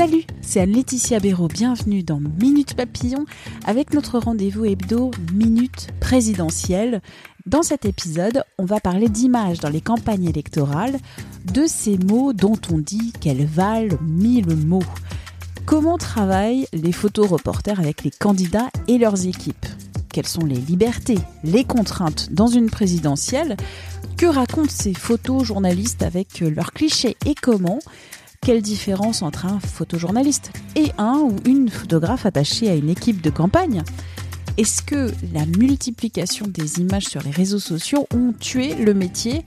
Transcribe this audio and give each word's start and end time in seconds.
Salut, 0.00 0.24
c'est 0.40 0.64
Laetitia 0.64 1.20
Béraud. 1.20 1.48
Bienvenue 1.48 2.02
dans 2.02 2.20
Minute 2.20 2.72
Papillon 2.72 3.26
avec 3.66 3.92
notre 3.92 4.18
rendez-vous 4.18 4.64
hebdo 4.64 5.10
Minute 5.34 5.88
Présidentielle. 6.00 7.02
Dans 7.44 7.62
cet 7.62 7.84
épisode, 7.84 8.42
on 8.56 8.64
va 8.64 8.80
parler 8.80 9.10
d'images 9.10 9.60
dans 9.60 9.68
les 9.68 9.82
campagnes 9.82 10.24
électorales, 10.24 10.98
de 11.52 11.66
ces 11.66 11.98
mots 11.98 12.32
dont 12.32 12.58
on 12.72 12.78
dit 12.78 13.12
qu'elles 13.20 13.44
valent 13.44 13.98
mille 14.00 14.56
mots. 14.56 14.82
Comment 15.66 15.98
travaillent 15.98 16.66
les 16.72 16.92
photoreporters 16.92 17.78
avec 17.78 18.02
les 18.02 18.10
candidats 18.10 18.70
et 18.88 18.96
leurs 18.96 19.26
équipes? 19.26 19.66
Quelles 20.14 20.26
sont 20.26 20.46
les 20.46 20.56
libertés, 20.56 21.18
les 21.44 21.64
contraintes 21.64 22.32
dans 22.32 22.46
une 22.46 22.70
présidentielle? 22.70 23.58
Que 24.16 24.24
racontent 24.24 24.70
ces 24.70 24.94
photojournalistes 24.94 26.02
avec 26.02 26.40
leurs 26.40 26.72
clichés 26.72 27.18
et 27.26 27.34
comment? 27.34 27.80
Quelle 28.44 28.62
différence 28.62 29.22
entre 29.22 29.46
un 29.46 29.60
photojournaliste 29.60 30.52
et 30.74 30.92
un 30.96 31.18
ou 31.18 31.36
une 31.44 31.68
photographe 31.68 32.24
attachée 32.24 32.70
à 32.70 32.74
une 32.74 32.88
équipe 32.88 33.20
de 33.20 33.30
campagne? 33.30 33.82
Est-ce 34.56 34.82
que 34.82 35.12
la 35.32 35.44
multiplication 35.46 36.46
des 36.46 36.80
images 36.80 37.06
sur 37.06 37.22
les 37.22 37.30
réseaux 37.30 37.58
sociaux 37.58 38.06
ont 38.14 38.32
tué 38.32 38.74
le 38.74 38.94
métier? 38.94 39.44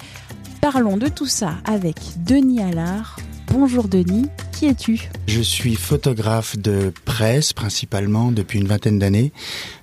Parlons 0.62 0.98
de 0.98 1.08
tout 1.08 1.26
ça 1.26 1.56
avec 1.66 1.95
Denis 2.18 2.62
Allard. 2.62 3.18
Bonjour 3.48 3.88
Denis, 3.88 4.28
qui 4.52 4.68
es-tu? 4.68 5.09
Je 5.28 5.42
suis 5.42 5.75
photographe 5.75 6.58
de 6.58 6.94
presse 7.03 7.52
principalement 7.52 8.31
depuis 8.31 8.59
une 8.59 8.68
vingtaine 8.68 9.00
d'années. 9.00 9.34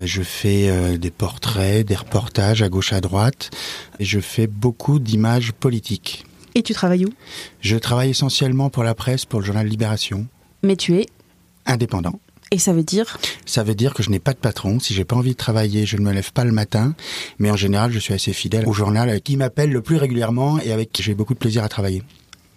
Je 0.01 0.23
fais 0.23 0.69
euh, 0.69 0.99
des 0.99 1.11
portraits, 1.11 1.87
des 1.87 1.97
reportages 1.97 2.63
à 2.63 2.69
gauche 2.69 2.93
à 2.93 3.01
droite 3.01 3.51
et 3.99 4.05
je 4.05 4.21
fais 4.21 4.47
beaucoup 4.47 4.99
d'images 4.99 5.53
politiques. 5.53 6.25
Et 6.55 6.63
tu 6.63 6.73
travailles 6.73 7.07
où? 7.07 7.11
Je 7.61 7.77
travaille 7.77 8.11
essentiellement 8.11 8.71
pour 8.71 8.83
la 8.83 8.95
presse, 8.95 9.25
pour 9.25 9.41
le 9.41 9.47
journal 9.47 9.67
Libération. 9.67 10.27
Mais 10.63 10.77
tu 10.77 10.97
es 10.97 11.07
Indépendant. 11.67 12.19
Et 12.53 12.59
ça 12.59 12.73
veut 12.73 12.83
dire? 12.83 13.19
Ça 13.47 13.63
veut 13.63 13.77
dire 13.77 13.95
que 13.95 14.03
je 14.03 14.11
n'ai 14.11 14.19
pas 14.19 14.33
de 14.33 14.39
patron. 14.39 14.81
Si 14.81 14.93
j'ai 14.93 15.05
pas 15.05 15.15
envie 15.15 15.33
de 15.33 15.37
travailler, 15.37 15.87
je 15.87 15.97
ne 15.97 16.03
me 16.03 16.13
lève 16.13 16.33
pas 16.33 16.45
le 16.45 16.51
matin. 16.51 16.95
Mais 17.39 17.51
en 17.51 17.57
général, 17.57 17.93
je 17.93 17.99
suis 18.01 18.13
assez 18.13 18.33
fidèle 18.33 18.67
au 18.67 18.73
journal 18.73 19.21
qui 19.21 19.37
m'appelle 19.37 19.71
le 19.71 19.83
plus 19.83 19.97
régulièrement 19.97 20.59
et 20.59 20.73
avec 20.73 20.91
qui 20.91 21.05
j'ai 21.05 21.15
beaucoup 21.15 21.35
de 21.35 21.39
plaisir 21.39 21.63
à 21.63 21.69
travailler. 21.69 22.03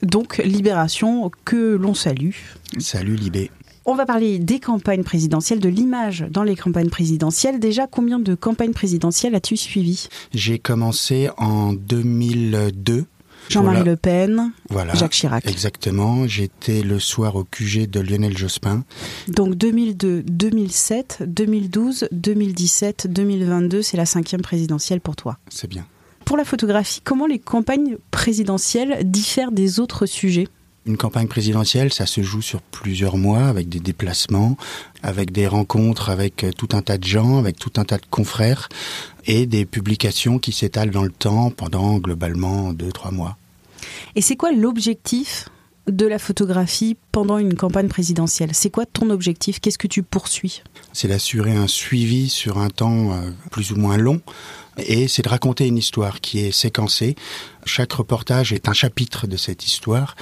Donc 0.02 0.38
Libération 0.44 1.30
que 1.46 1.76
l'on 1.76 1.94
salue. 1.94 2.32
Salut 2.80 3.16
Libé. 3.16 3.52
On 3.86 3.96
va 3.96 4.06
parler 4.06 4.40
des 4.40 4.60
campagnes 4.60 5.04
présidentielles, 5.04 5.60
de 5.60 5.68
l'image 5.68 6.26
dans 6.30 6.44
les 6.44 6.56
campagnes 6.56 6.90
présidentielles. 6.90 7.60
Déjà, 7.60 7.86
combien 7.86 8.18
de 8.18 8.34
campagnes 8.34 8.72
présidentielles 8.72 9.36
as-tu 9.36 9.58
suivi 9.58 10.08
J'ai 10.34 10.58
commencé 10.58 11.30
en 11.38 11.74
2002 11.74 13.06
Jean-Marie 13.50 13.78
Voilà. 13.78 13.92
Le 13.92 13.98
Pen, 13.98 14.52
Voilà. 14.70 14.94
Jacques 14.94 15.12
Chirac. 15.14 15.46
Exactement. 15.48 16.28
J'étais 16.28 16.82
le 16.82 17.00
soir 17.00 17.36
au 17.36 17.44
QG 17.44 17.90
de 17.90 18.00
Lionel 18.00 18.38
Jospin. 18.38 18.84
Donc 19.28 19.56
2002, 19.56 20.24
2007, 20.24 21.24
2012, 21.28 22.08
2017, 22.12 23.08
2022, 23.08 23.82
c'est 23.82 23.98
la 23.98 24.06
cinquième 24.06 24.42
présidentielle 24.42 25.02
pour 25.02 25.16
toi. 25.16 25.38
C'est 25.50 25.70
bien. 25.70 25.86
Pour 26.26 26.38
la 26.38 26.46
photographie, 26.46 27.02
comment 27.04 27.28
les 27.28 27.40
campagnes 27.40 27.98
présidentielles 28.12 29.00
diffèrent 29.04 29.52
des 29.52 29.80
autres 29.80 30.06
sujets? 30.06 30.48
Une 30.86 30.98
campagne 30.98 31.28
présidentielle, 31.28 31.94
ça 31.94 32.06
se 32.06 32.22
joue 32.22 32.42
sur 32.42 32.62
plusieurs 32.62 33.16
mois 33.16 33.46
avec 33.46 33.70
des 33.70 33.80
déplacements, 33.80 34.58
avec 35.02 35.32
des 35.32 35.48
rencontres 35.48 36.10
avec 36.10 36.44
euh, 36.44 36.52
tout 36.52 36.68
un 36.74 36.82
tas 36.82 36.98
de 36.98 37.06
gens, 37.06 37.38
avec 37.38 37.58
tout 37.58 37.72
un 37.78 37.86
tas 37.86 37.98
de 37.98 38.06
confrères 38.10 38.68
et 39.26 39.46
des 39.46 39.66
publications 39.66 40.40
qui 40.40 40.52
s'étalent 40.52 40.92
dans 40.92 41.04
le 41.04 41.12
temps 41.12 41.52
pendant 41.52 42.00
globalement 42.00 42.74
deux, 42.74 42.92
trois 42.92 43.12
mois. 43.12 43.38
Et 44.16 44.22
c'est 44.22 44.36
quoi 44.36 44.52
l'objectif 44.52 45.48
de 45.88 46.06
la 46.06 46.20
photographie 46.20 46.98
pendant 47.14 47.38
une 47.38 47.56
campagne 47.56 47.88
présidentielle? 47.88 48.50
C'est 48.54 48.70
quoi 48.70 48.86
ton 48.86 49.10
objectif? 49.10 49.62
Qu'est-ce 49.62 49.78
que 49.78 49.88
tu 49.88 50.04
poursuis? 50.04 50.64
C'est 50.92 51.08
d'assurer 51.08 51.56
un 51.56 51.68
suivi 51.68 52.28
sur 52.28 52.58
un 52.58 52.70
temps 52.70 53.14
euh, 53.14 53.32
plus 53.52 53.72
ou 53.72 53.78
moins 53.78 53.96
long 53.96 54.22
et 54.78 55.08
c'est 55.08 55.22
de 55.22 55.30
raconter 55.30 55.68
une 55.68 55.78
histoire 55.78 56.20
qui 56.20 56.40
est 56.40 56.52
séquencée. 56.52 57.16
Chaque 57.66 57.94
reportage 57.94 58.54
est 58.54 58.68
un 58.68 58.74
chapitre 58.74 59.28
de 59.28 59.38
cette 59.38 59.66
histoire. 59.66 60.16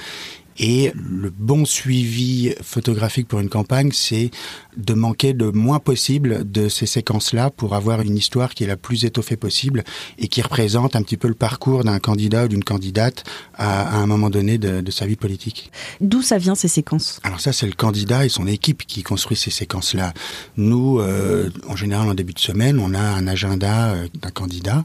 Et 0.58 0.92
le 0.94 1.30
bon 1.30 1.64
suivi 1.64 2.54
photographique 2.62 3.28
pour 3.28 3.40
une 3.40 3.48
campagne, 3.48 3.90
c'est 3.92 4.30
de 4.76 4.94
manquer 4.94 5.32
le 5.32 5.52
moins 5.52 5.78
possible 5.78 6.50
de 6.50 6.68
ces 6.68 6.86
séquences-là 6.86 7.50
pour 7.50 7.74
avoir 7.74 8.00
une 8.00 8.16
histoire 8.16 8.54
qui 8.54 8.64
est 8.64 8.66
la 8.66 8.76
plus 8.76 9.04
étoffée 9.04 9.36
possible 9.36 9.84
et 10.18 10.28
qui 10.28 10.42
représente 10.42 10.96
un 10.96 11.02
petit 11.02 11.16
peu 11.16 11.28
le 11.28 11.34
parcours 11.34 11.84
d'un 11.84 11.98
candidat 11.98 12.44
ou 12.44 12.48
d'une 12.48 12.64
candidate 12.64 13.24
à, 13.54 13.96
à 13.96 13.96
un 13.96 14.06
moment 14.06 14.30
donné 14.30 14.58
de, 14.58 14.80
de 14.80 14.90
sa 14.90 15.06
vie 15.06 15.16
politique. 15.16 15.70
D'où 16.00 16.22
ça 16.22 16.38
vient 16.38 16.54
ces 16.54 16.68
séquences? 16.68 17.20
Alors 17.22 17.40
ça, 17.40 17.52
c'est 17.52 17.66
le 17.66 17.72
candidat 17.72 18.24
et 18.24 18.28
son 18.28 18.46
équipe 18.46 18.86
qui 18.86 19.02
construit 19.02 19.36
ces 19.36 19.50
séquences-là. 19.50 20.14
Nous, 20.56 20.98
euh, 21.00 21.50
en 21.68 21.76
général, 21.76 22.08
en 22.08 22.14
début 22.14 22.34
de 22.34 22.38
semaine, 22.38 22.78
on 22.78 22.94
a 22.94 23.00
un 23.00 23.26
agenda 23.26 23.92
euh, 23.94 24.08
d'un 24.20 24.30
candidat 24.30 24.84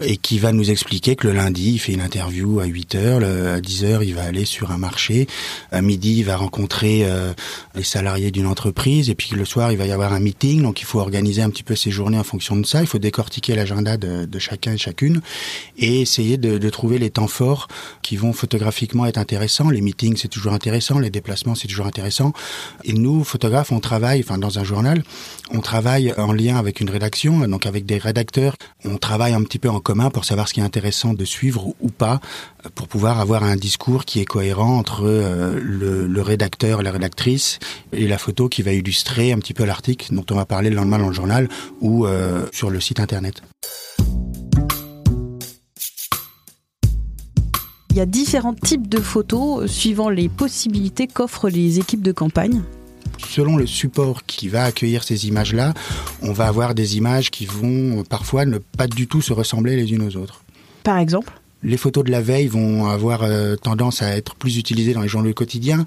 et 0.00 0.18
qui 0.18 0.38
va 0.38 0.52
nous 0.52 0.70
expliquer 0.70 1.16
que 1.16 1.26
le 1.26 1.32
lundi, 1.32 1.72
il 1.72 1.78
fait 1.78 1.92
une 1.94 2.02
interview 2.02 2.60
à 2.60 2.66
8 2.66 2.94
heures, 2.96 3.18
le- 3.20 3.48
à 3.48 3.60
10 3.62 3.84
heures, 3.84 4.02
il 4.02 4.14
va 4.14 4.24
aller 4.24 4.44
sur 4.44 4.70
un 4.70 4.76
marché, 4.76 5.26
à 5.72 5.80
midi, 5.80 6.16
il 6.18 6.24
va 6.24 6.36
rencontrer 6.36 7.04
euh, 7.04 7.32
les 7.74 7.82
salariés 7.82 8.30
d'une 8.30 8.46
entreprise, 8.46 9.08
et 9.08 9.14
puis 9.14 9.30
le 9.34 9.44
soir, 9.46 9.72
il 9.72 9.78
va 9.78 9.86
y 9.86 9.92
avoir 9.92 10.12
un 10.12 10.20
meeting, 10.20 10.60
donc 10.62 10.82
il 10.82 10.84
faut 10.84 11.00
organiser 11.00 11.40
un 11.40 11.48
petit 11.48 11.62
peu 11.62 11.74
ses 11.74 11.90
journées 11.90 12.18
en 12.18 12.24
fonction 12.24 12.56
de 12.56 12.66
ça, 12.66 12.82
il 12.82 12.86
faut 12.86 12.98
décortiquer 12.98 13.54
l'agenda 13.54 13.96
de, 13.96 14.26
de 14.26 14.38
chacun 14.38 14.72
et 14.72 14.78
chacune, 14.78 15.22
et 15.78 16.02
essayer 16.02 16.36
de, 16.36 16.58
de 16.58 16.70
trouver 16.70 16.98
les 16.98 17.08
temps 17.08 17.26
forts 17.28 17.68
qui 18.02 18.16
vont 18.16 18.34
photographiquement 18.34 19.06
être 19.06 19.18
intéressants. 19.18 19.70
Les 19.70 19.80
meetings, 19.80 20.16
c'est 20.18 20.28
toujours 20.28 20.52
intéressant, 20.52 20.98
les 20.98 21.10
déplacements, 21.10 21.54
c'est 21.54 21.68
toujours 21.68 21.86
intéressant. 21.86 22.34
Et 22.84 22.92
nous, 22.92 23.24
photographes, 23.24 23.72
on 23.72 23.80
travaille, 23.80 24.20
enfin 24.20 24.36
dans 24.36 24.58
un 24.58 24.64
journal, 24.64 25.02
on 25.52 25.60
travaille 25.60 26.12
en 26.18 26.32
lien 26.32 26.56
avec 26.56 26.80
une 26.80 26.90
rédaction, 26.90 27.48
donc 27.48 27.64
avec 27.64 27.86
des 27.86 27.96
rédacteurs. 27.98 28.56
On 28.84 28.98
travaille 28.98 29.32
un 29.32 29.42
petit 29.42 29.58
peu 29.58 29.70
en 29.70 29.80
commun 29.86 30.10
pour 30.10 30.24
savoir 30.24 30.48
ce 30.48 30.54
qui 30.54 30.58
est 30.58 30.64
intéressant 30.64 31.14
de 31.14 31.24
suivre 31.24 31.72
ou 31.80 31.90
pas, 31.90 32.18
euh, 32.64 32.70
pour 32.74 32.88
pouvoir 32.88 33.20
avoir 33.20 33.44
un 33.44 33.54
discours 33.54 34.04
qui 34.04 34.18
est 34.18 34.24
cohérent 34.24 34.76
entre 34.76 35.04
euh, 35.04 35.60
le, 35.62 36.22
rédacteur, 36.22 36.82
la 36.82 36.90
rédactrice 36.90 37.60
et 37.92 38.08
la 38.08 38.18
photo 38.18 38.48
qui 38.48 38.62
va 38.62 38.72
illustrer 38.72 39.30
un 39.30 39.38
petit 39.38 39.54
peu 39.54 39.64
l'article 39.64 40.12
dont 40.12 40.26
on 40.32 40.34
va 40.34 40.44
parler 40.44 40.70
le 40.70 40.76
lendemain 40.76 40.98
dans 40.98 41.06
le 41.06 41.14
journal 41.14 41.48
ou 41.80 42.04
euh, 42.04 42.46
sur 42.52 42.68
le 42.68 42.80
site 42.80 42.98
internet. 42.98 43.42
Il 47.90 47.96
y 47.96 48.00
a 48.00 48.06
différents 48.06 48.54
types 48.54 48.88
de 48.88 48.98
photos 48.98 49.70
suivant 49.70 50.10
les 50.10 50.28
possibilités 50.28 51.06
qu'offrent 51.06 51.48
les 51.48 51.78
équipes 51.78 52.02
de 52.02 52.12
campagne. 52.12 52.62
Selon 53.18 53.56
le 53.56 53.66
support 53.66 54.24
qui 54.26 54.48
va 54.48 54.64
accueillir 54.64 55.02
ces 55.02 55.28
images-là, 55.28 55.74
on 56.22 56.32
va 56.32 56.46
avoir 56.46 56.74
des 56.74 56.96
images 56.96 57.30
qui 57.30 57.46
vont 57.46 58.00
euh, 58.00 58.02
parfois 58.08 58.44
ne 58.44 58.58
pas 58.58 58.86
du 58.86 59.06
tout 59.06 59.22
se 59.22 59.32
ressembler 59.32 59.76
les 59.76 59.92
unes 59.92 60.02
aux 60.02 60.16
autres. 60.16 60.42
Par 60.86 60.98
exemple 60.98 61.32
Les 61.64 61.76
photos 61.76 62.04
de 62.04 62.12
la 62.12 62.20
veille 62.20 62.46
vont 62.46 62.86
avoir 62.86 63.24
euh, 63.24 63.56
tendance 63.56 64.02
à 64.02 64.16
être 64.16 64.36
plus 64.36 64.56
utilisées 64.56 64.94
dans 64.94 65.00
les 65.00 65.08
journaux 65.08 65.32
quotidiens. 65.32 65.84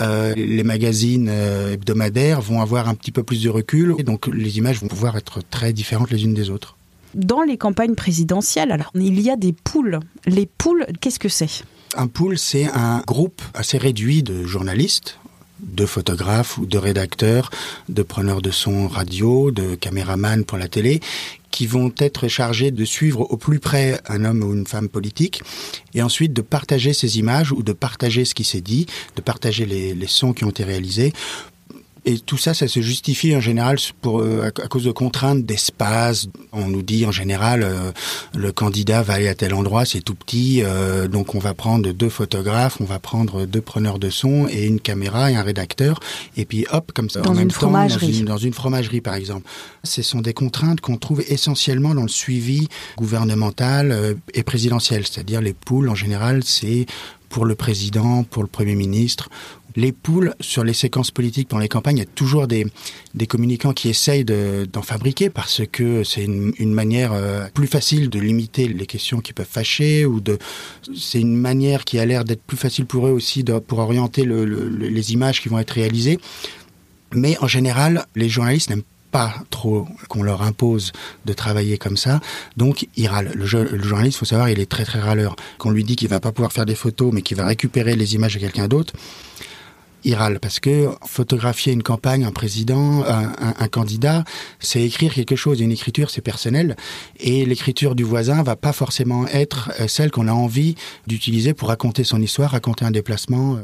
Euh, 0.00 0.34
les 0.36 0.62
magazines 0.62 1.28
euh, 1.28 1.72
hebdomadaires 1.72 2.40
vont 2.40 2.60
avoir 2.60 2.88
un 2.88 2.94
petit 2.94 3.10
peu 3.10 3.24
plus 3.24 3.42
de 3.42 3.50
recul. 3.50 3.96
Et 3.98 4.04
donc 4.04 4.28
les 4.28 4.58
images 4.58 4.80
vont 4.80 4.86
pouvoir 4.86 5.16
être 5.16 5.40
très 5.50 5.72
différentes 5.72 6.12
les 6.12 6.22
unes 6.22 6.34
des 6.34 6.48
autres. 6.48 6.76
Dans 7.14 7.42
les 7.42 7.56
campagnes 7.56 7.94
présidentielles, 7.94 8.70
alors, 8.70 8.92
il 8.94 9.20
y 9.20 9.30
a 9.30 9.36
des 9.36 9.52
poules. 9.52 9.98
Les 10.26 10.46
poules, 10.46 10.86
qu'est-ce 11.00 11.18
que 11.18 11.28
c'est? 11.28 11.64
Un 11.96 12.08
pool, 12.08 12.38
c'est 12.38 12.66
un 12.66 13.02
groupe 13.06 13.42
assez 13.54 13.78
réduit 13.78 14.22
de 14.22 14.44
journalistes, 14.44 15.18
de 15.60 15.86
photographes 15.86 16.58
ou 16.58 16.66
de 16.66 16.78
rédacteurs, 16.78 17.50
de 17.88 18.02
preneurs 18.02 18.42
de 18.42 18.50
son 18.50 18.88
radio, 18.88 19.50
de 19.50 19.74
caméramans 19.74 20.44
pour 20.44 20.58
la 20.58 20.68
télé, 20.68 21.00
qui 21.50 21.66
vont 21.66 21.92
être 21.98 22.28
chargés 22.28 22.70
de 22.70 22.84
suivre 22.84 23.22
au 23.30 23.36
plus 23.36 23.60
près 23.60 23.98
un 24.08 24.24
homme 24.24 24.42
ou 24.42 24.52
une 24.52 24.66
femme 24.66 24.88
politique, 24.88 25.42
et 25.94 26.02
ensuite 26.02 26.32
de 26.32 26.42
partager 26.42 26.92
ces 26.92 27.18
images 27.18 27.52
ou 27.52 27.62
de 27.62 27.72
partager 27.72 28.24
ce 28.24 28.34
qui 28.34 28.44
s'est 28.44 28.60
dit, 28.60 28.86
de 29.16 29.22
partager 29.22 29.64
les, 29.64 29.94
les 29.94 30.06
sons 30.06 30.32
qui 30.32 30.44
ont 30.44 30.50
été 30.50 30.64
réalisés 30.64 31.12
Et 32.08 32.20
tout 32.20 32.38
ça, 32.38 32.54
ça 32.54 32.68
se 32.68 32.80
justifie 32.80 33.34
en 33.34 33.40
général 33.40 33.78
pour 34.00 34.20
euh, 34.20 34.46
à, 34.46 34.68
cause 34.68 34.84
de 34.84 34.92
contraintes 34.92 35.44
d'espace. 35.44 36.28
On 36.52 36.68
nous 36.68 36.82
dit 36.82 37.04
en 37.04 37.10
général, 37.10 37.64
euh, 37.64 37.90
le 38.32 38.52
candidat 38.52 39.02
va 39.02 39.14
aller 39.14 39.26
à 39.26 39.34
tel 39.34 39.52
endroit, 39.52 39.84
c'est 39.84 40.02
tout 40.02 40.14
petit, 40.14 40.62
euh, 40.62 41.08
donc 41.08 41.34
on 41.34 41.40
va 41.40 41.52
prendre 41.52 41.90
deux 41.90 42.08
photographes, 42.08 42.80
on 42.80 42.84
va 42.84 43.00
prendre 43.00 43.44
deux 43.44 43.60
preneurs 43.60 43.98
de 43.98 44.08
son 44.08 44.46
et 44.48 44.66
une 44.66 44.78
caméra 44.78 45.32
et 45.32 45.34
un 45.34 45.42
rédacteur, 45.42 45.98
et 46.36 46.44
puis 46.44 46.64
hop, 46.70 46.92
comme 46.94 47.10
ça, 47.10 47.22
dans 47.22 47.30
en 47.30 47.32
une 47.32 47.40
même 47.40 47.50
fromagerie. 47.50 47.98
temps, 47.98 48.06
dans 48.06 48.18
une, 48.18 48.24
dans 48.26 48.36
une 48.38 48.54
fromagerie 48.54 49.00
par 49.00 49.14
exemple. 49.14 49.48
Ce 49.82 50.02
sont 50.02 50.20
des 50.20 50.32
contraintes 50.32 50.80
qu'on 50.80 50.98
trouve 50.98 51.24
essentiellement 51.26 51.92
dans 51.92 52.02
le 52.02 52.08
suivi 52.08 52.68
gouvernemental 52.96 54.16
et 54.32 54.44
présidentiel, 54.44 55.04
c'est-à-dire 55.06 55.40
les 55.40 55.54
poules 55.54 55.88
en 55.88 55.96
général, 55.96 56.44
c'est 56.44 56.86
pour 57.28 57.44
le 57.44 57.54
président, 57.54 58.22
pour 58.22 58.42
le 58.42 58.48
Premier 58.48 58.76
ministre, 58.76 59.28
les 59.76 59.92
poules 59.92 60.34
sur 60.40 60.64
les 60.64 60.72
séquences 60.72 61.10
politiques 61.10 61.48
pendant 61.48 61.62
les 61.62 61.68
campagnes, 61.68 61.98
il 61.98 62.00
y 62.00 62.02
a 62.02 62.06
toujours 62.06 62.46
des, 62.46 62.66
des 63.14 63.26
communicants 63.26 63.72
qui 63.72 63.88
essayent 63.88 64.24
d'en 64.24 64.82
fabriquer 64.82 65.30
parce 65.30 65.62
que 65.70 66.02
c'est 66.02 66.24
une, 66.24 66.72
manière 66.72 67.12
euh, 67.12 67.46
plus 67.54 67.66
facile 67.66 68.10
de 68.10 68.18
limiter 68.18 68.68
les 68.68 68.86
questions 68.86 69.20
qui 69.20 69.32
peuvent 69.32 69.46
fâcher 69.48 70.04
ou 70.04 70.20
de 70.20 70.38
c'est 70.94 71.20
une 71.20 71.36
manière 71.36 71.84
qui 71.84 71.98
a 71.98 72.04
l'air 72.04 72.24
d'être 72.24 72.42
plus 72.42 72.56
facile 72.56 72.86
pour 72.86 73.06
eux 73.06 73.12
aussi 73.12 73.44
pour 73.66 73.78
orienter 73.78 74.24
le, 74.24 74.44
le, 74.44 74.68
les 74.68 75.12
images 75.12 75.40
qui 75.40 75.48
vont 75.48 75.58
être 75.58 75.70
réalisées. 75.70 76.18
Mais 77.14 77.38
en 77.40 77.46
général, 77.46 78.06
les 78.14 78.28
journalistes 78.28 78.70
n'aiment 78.70 78.82
pas 79.10 79.34
trop 79.50 79.86
qu'on 80.08 80.22
leur 80.22 80.42
impose 80.42 80.92
de 81.24 81.32
travailler 81.32 81.78
comme 81.78 81.96
ça. 81.96 82.20
Donc, 82.56 82.86
il 82.96 83.06
râle. 83.08 83.30
Le, 83.34 83.46
jeu, 83.46 83.68
le 83.70 83.82
journaliste, 83.82 84.18
faut 84.18 84.24
savoir, 84.24 84.50
il 84.50 84.60
est 84.60 84.70
très 84.70 84.84
très 84.84 85.00
râleur. 85.00 85.36
Qu'on 85.58 85.70
lui 85.70 85.84
dit 85.84 85.96
qu'il 85.96 86.08
va 86.08 86.20
pas 86.20 86.32
pouvoir 86.32 86.52
faire 86.52 86.66
des 86.66 86.74
photos, 86.74 87.12
mais 87.12 87.22
qu'il 87.22 87.36
va 87.36 87.46
récupérer 87.46 87.96
les 87.96 88.14
images 88.14 88.34
de 88.34 88.40
quelqu'un 88.40 88.68
d'autre, 88.68 88.92
parce 90.40 90.60
que 90.60 90.88
photographier 91.04 91.72
une 91.72 91.82
campagne, 91.82 92.24
un 92.24 92.30
président, 92.30 93.04
un, 93.04 93.32
un, 93.58 93.68
candidat, 93.68 94.24
c'est 94.60 94.82
écrire 94.82 95.12
quelque 95.12 95.36
chose. 95.36 95.60
Une 95.60 95.72
écriture, 95.72 96.10
c'est 96.10 96.20
personnel, 96.20 96.76
et 97.18 97.44
l'écriture 97.44 97.94
du 97.94 98.04
voisin 98.04 98.42
va 98.42 98.56
pas 98.56 98.72
forcément 98.72 99.26
être 99.26 99.70
celle 99.88 100.10
qu'on 100.10 100.28
a 100.28 100.32
envie 100.32 100.76
d'utiliser 101.06 101.54
pour 101.54 101.68
raconter 101.68 102.04
son 102.04 102.22
histoire, 102.22 102.52
raconter 102.52 102.84
un 102.84 102.90
déplacement. 102.90 103.58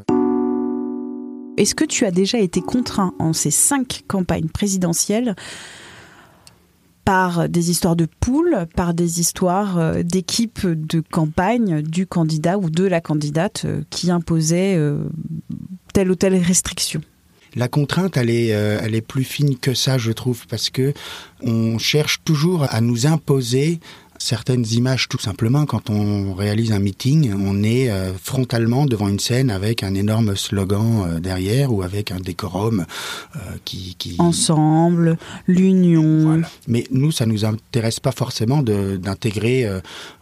Est-ce 1.56 1.74
que 1.74 1.84
tu 1.84 2.06
as 2.06 2.10
déjà 2.10 2.38
été 2.38 2.60
contraint 2.60 3.14
en 3.18 3.32
ces 3.32 3.50
cinq 3.50 4.02
campagnes 4.08 4.48
présidentielles 4.48 5.36
par 7.04 7.48
des 7.48 7.70
histoires 7.70 7.96
de 7.96 8.06
poules, 8.20 8.66
par 8.76 8.94
des 8.94 9.20
histoires 9.20 10.04
d'équipes 10.04 10.66
de 10.66 11.00
campagne 11.00 11.82
du 11.82 12.06
candidat 12.06 12.58
ou 12.58 12.70
de 12.70 12.84
la 12.84 13.00
candidate 13.00 13.66
qui 13.90 14.10
imposaient 14.10 14.78
telle 15.92 16.10
ou 16.10 16.14
telle 16.14 16.36
restriction. 16.36 17.00
La 17.54 17.68
contrainte, 17.68 18.16
elle 18.16 18.30
est, 18.30 18.54
euh, 18.54 18.80
est 18.80 19.02
plus 19.02 19.24
fine 19.24 19.58
que 19.58 19.74
ça, 19.74 19.98
je 19.98 20.10
trouve, 20.10 20.46
parce 20.46 20.70
que 20.70 20.94
on 21.42 21.78
cherche 21.78 22.20
toujours 22.24 22.66
à 22.70 22.80
nous 22.80 23.06
imposer 23.06 23.78
certaines 24.22 24.64
images 24.72 25.08
tout 25.08 25.18
simplement. 25.18 25.66
Quand 25.66 25.90
on 25.90 26.34
réalise 26.34 26.72
un 26.72 26.78
meeting 26.78 27.32
on 27.34 27.62
est 27.62 27.90
euh, 27.90 28.12
frontalement 28.14 28.86
devant 28.86 29.08
une 29.08 29.18
scène 29.18 29.50
avec 29.50 29.82
un 29.82 29.94
énorme 29.94 30.36
slogan 30.36 31.04
euh, 31.06 31.20
derrière 31.20 31.72
ou 31.72 31.82
avec 31.82 32.10
un 32.12 32.20
décorum 32.20 32.86
euh, 33.36 33.38
qui, 33.64 33.96
qui 33.96 34.16
ensemble 34.18 35.18
l'union. 35.46 36.26
Voilà. 36.26 36.48
mais 36.68 36.84
nous 36.90 37.10
ça 37.10 37.26
nous 37.26 37.44
intéresse 37.44 38.00
pas 38.00 38.12
forcément 38.12 38.62
d'intégrer 38.62 39.68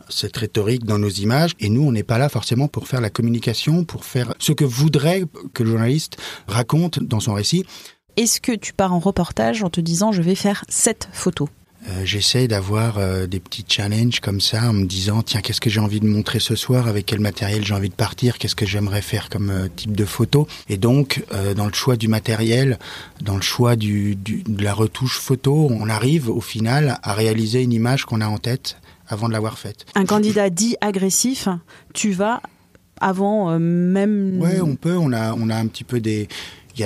cette 0.09 0.37
rhétorique 0.37 0.85
dans 0.85 0.99
nos 0.99 1.09
images. 1.09 1.53
Et 1.61 1.69
nous 1.69 1.83
on 1.83 1.93
n'est 1.93 2.03
pas 2.03 2.19
là 2.19 2.29
forcément 2.29 2.69
pour 2.69 2.89
faire 2.89 3.01
la 3.01 3.11
communication 3.11 3.85
pour 3.85 4.05
faire 4.05 4.35
ce 4.39 4.53
que 4.53 4.65
voudrait 4.65 5.25
que 5.55 5.63
le 5.63 5.71
journaliste 5.71 6.17
raconte 6.47 7.01
dans 7.01 7.21
son 7.21 7.35
récit. 7.35 7.65
Est-ce 8.17 8.41
que 8.41 8.53
tu 8.53 8.73
pars 8.73 8.93
en 8.93 8.99
reportage 8.99 9.63
en 9.63 9.71
te 9.71 9.81
disant 9.81 10.13
je 10.13 10.23
vais 10.23 10.35
faire 10.35 10.65
cette 10.69 11.09
photo? 11.13 11.49
Euh, 11.89 12.05
j'essaie 12.05 12.47
d'avoir 12.47 12.99
euh, 12.99 13.27
des 13.27 13.41
petits 13.41 13.65
challenges 13.67 14.21
comme 14.21 14.41
ça 14.41 14.69
en 14.69 14.75
me 14.75 14.85
disant 14.85 15.23
tiens 15.23 15.41
qu'est-ce 15.41 15.63
que 15.63 15.71
j'ai 15.71 15.81
envie 15.81 16.01
de 16.01 16.07
montrer 16.07 16.39
ce 16.39 16.55
soir? 16.55 16.87
Avec 16.89 17.07
quel 17.07 17.21
matériel 17.21 17.65
j'ai 17.65 17.73
envie 17.73 17.89
de 17.89 17.95
partir? 17.95 18.37
Qu'est-ce 18.37 18.55
que 18.55 18.67
j'aimerais 18.67 19.01
faire 19.01 19.31
comme 19.31 19.49
euh, 19.49 19.69
type 19.75 19.97
de 19.97 20.05
photo? 20.05 20.47
Et 20.69 20.77
donc 20.77 21.25
euh, 21.33 21.55
dans 21.55 21.67
le 21.67 21.73
choix 21.73 21.97
du 21.97 22.07
matériel 22.07 22.79
dans 23.23 23.37
le 23.37 23.43
choix 23.43 23.77
du, 23.77 24.15
du, 24.15 24.43
de 24.43 24.63
la 24.63 24.75
retouche 24.75 25.19
photo 25.19 25.69
on 25.71 25.89
arrive 25.89 26.29
au 26.29 26.43
final 26.43 26.99
à 27.03 27.15
réaliser 27.15 27.63
une 27.63 27.73
image 27.73 28.05
qu'on 28.05 28.21
a 28.21 28.27
en 28.27 28.39
tête 28.39 28.77
avant 29.09 29.29
de 29.29 29.33
l'avoir 29.33 29.59
faite. 29.59 29.87
Un 29.95 30.05
candidat 30.05 30.51
dit 30.51 30.77
agressif 30.83 31.49
tu 31.95 32.13
vas 32.13 32.43
avant 33.01 33.59
même 33.59 34.39
ouais 34.39 34.61
on 34.61 34.77
peut 34.77 34.97
on 34.97 35.13
a 35.15 35.33
on 35.33 35.49
a 35.49 35.57
un 35.57 35.67
petit 35.67 35.85
peu 35.85 36.01
des 36.01 36.29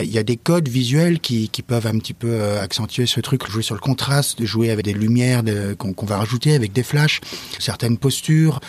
il 0.03 0.13
y 0.13 0.19
a, 0.19 0.23
des 0.23 0.37
codes 0.37 0.69
visuels 0.69 1.21
qui, 1.21 1.49
peuvent 1.67 1.87
un 1.87 1.99
petit 1.99 2.15
peu 2.15 2.31
euh, 2.31 2.61
accentuer 2.61 3.07
ce 3.07 3.21
truc, 3.21 3.49
jouer 3.49 3.63
sur 3.63 3.75
le 3.75 3.81
contraste, 3.81 4.45
jouer 4.45 4.71
avec 4.71 4.85
des 4.85 4.93
lumières 4.93 5.43
qu'on 5.79 5.93
qu 5.93 6.07
va 6.07 6.19
rajouter 6.19 6.55
avec 6.55 6.73
des 6.73 6.83
flashs, 6.83 7.21
certaines 7.59 7.99
postures. 7.99 8.61